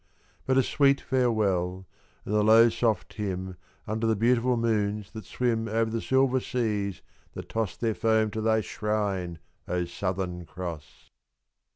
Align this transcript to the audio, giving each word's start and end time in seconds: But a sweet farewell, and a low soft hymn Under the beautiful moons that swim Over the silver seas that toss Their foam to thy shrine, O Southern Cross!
But 0.47 0.57
a 0.57 0.63
sweet 0.63 0.99
farewell, 0.99 1.85
and 2.25 2.33
a 2.33 2.41
low 2.41 2.69
soft 2.69 3.13
hymn 3.13 3.55
Under 3.85 4.07
the 4.07 4.15
beautiful 4.15 4.57
moons 4.57 5.11
that 5.11 5.25
swim 5.25 5.67
Over 5.67 5.91
the 5.91 6.01
silver 6.01 6.39
seas 6.39 7.03
that 7.35 7.49
toss 7.49 7.77
Their 7.77 7.93
foam 7.93 8.31
to 8.31 8.41
thy 8.41 8.61
shrine, 8.61 9.37
O 9.67 9.85
Southern 9.85 10.43
Cross! 10.47 11.07